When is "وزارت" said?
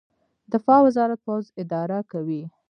0.85-1.19